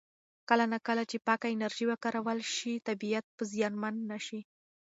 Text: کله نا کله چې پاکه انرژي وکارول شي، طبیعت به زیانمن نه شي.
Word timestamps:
کله 0.49 0.65
نا 0.71 0.77
کله 0.87 1.03
چې 1.11 1.17
پاکه 1.27 1.47
انرژي 1.55 1.85
وکارول 1.87 2.39
شي، 2.55 2.73
طبیعت 2.87 3.25
به 3.35 3.43
زیانمن 3.51 3.95
نه 4.11 4.17
شي. 4.25 4.39